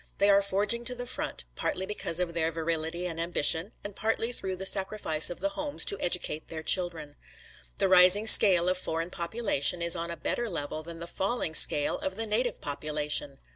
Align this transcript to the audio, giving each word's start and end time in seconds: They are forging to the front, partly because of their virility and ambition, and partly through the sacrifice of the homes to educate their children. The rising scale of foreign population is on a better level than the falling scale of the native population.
They 0.17 0.31
are 0.31 0.41
forging 0.41 0.83
to 0.85 0.95
the 0.95 1.05
front, 1.05 1.45
partly 1.55 1.85
because 1.85 2.19
of 2.19 2.33
their 2.33 2.51
virility 2.51 3.05
and 3.05 3.21
ambition, 3.21 3.73
and 3.83 3.95
partly 3.95 4.31
through 4.31 4.55
the 4.55 4.65
sacrifice 4.65 5.29
of 5.29 5.41
the 5.41 5.49
homes 5.49 5.85
to 5.85 5.99
educate 6.01 6.47
their 6.47 6.63
children. 6.63 7.17
The 7.77 7.87
rising 7.87 8.25
scale 8.25 8.67
of 8.67 8.79
foreign 8.79 9.11
population 9.11 9.79
is 9.79 9.95
on 9.95 10.09
a 10.09 10.17
better 10.17 10.49
level 10.49 10.81
than 10.81 10.97
the 10.97 11.05
falling 11.05 11.53
scale 11.53 11.99
of 11.99 12.15
the 12.15 12.25
native 12.25 12.61
population. 12.61 13.37